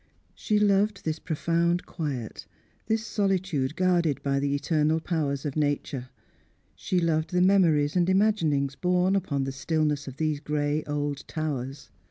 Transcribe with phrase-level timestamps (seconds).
[0.33, 2.47] She loved this profound quiet,
[2.87, 6.09] this solitude guarded by the eternal powers of nature.
[6.75, 11.91] She loved the memories and imaginings borne upon the stillness of these grey old towers.